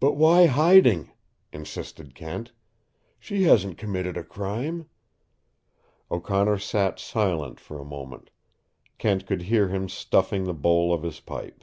"But 0.00 0.14
why 0.16 0.46
HIDING?" 0.48 1.12
insisted 1.52 2.16
Kent. 2.16 2.50
"She 3.20 3.44
hasn't 3.44 3.78
committed 3.78 4.16
a 4.16 4.24
crime." 4.24 4.88
O'Connor 6.10 6.58
sat 6.58 6.98
silent 6.98 7.60
for 7.60 7.78
a 7.78 7.84
moment. 7.84 8.30
Kent 8.98 9.26
could 9.26 9.42
hear 9.42 9.68
him 9.68 9.88
stuffing 9.88 10.42
the 10.42 10.54
bowl 10.54 10.92
of 10.92 11.04
his 11.04 11.20
pipe. 11.20 11.62